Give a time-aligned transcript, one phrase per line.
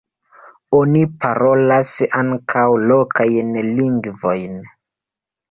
[0.77, 1.91] Oni parolas
[2.21, 3.53] ankaŭ lokajn
[3.83, 4.59] lingvojn.